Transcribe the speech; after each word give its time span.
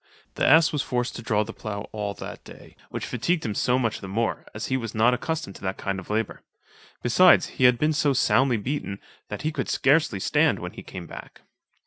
The 0.33 0.43
ass 0.47 0.71
was 0.73 0.81
forced 0.81 1.15
to 1.15 1.21
draw 1.21 1.43
the 1.43 1.53
plough 1.53 1.87
all 1.91 2.15
that 2.15 2.43
day, 2.43 2.75
which 2.89 3.05
fatigued 3.05 3.45
him 3.45 3.53
so 3.53 3.77
much 3.77 3.99
the 4.01 4.07
more, 4.07 4.47
as 4.51 4.65
he 4.65 4.75
was 4.75 4.95
not 4.95 5.13
accustomed 5.13 5.55
to 5.57 5.61
that 5.61 5.77
kind 5.77 5.99
of 5.99 6.09
labour; 6.09 6.41
besides 7.03 7.49
he 7.49 7.65
had 7.65 7.77
been 7.77 7.93
so 7.93 8.11
soundly 8.11 8.57
beaten, 8.57 8.99
that 9.27 9.43
he 9.43 9.51
could 9.51 9.69
scarcely 9.69 10.19
stand 10.19 10.57
when 10.57 10.71
he 10.71 10.81
came 10.81 11.05
back. 11.05 11.41